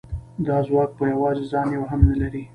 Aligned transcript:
دا 0.47 0.57
ځواک 0.67 0.89
په 0.99 1.03
یوازې 1.13 1.43
ځان 1.51 1.67
یو 1.77 1.83
هم 1.91 2.01
نه 2.09 2.15
لري 2.21 2.43